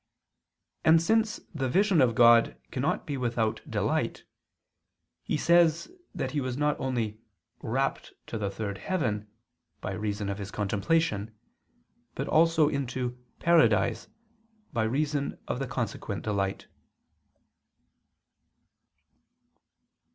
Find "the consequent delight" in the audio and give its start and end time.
15.59-16.65